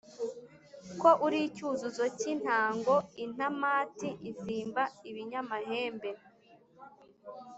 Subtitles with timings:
[1.01, 6.09] Ko uri icyuzuzo cy intangoIntamati izimba ibinyamahembe,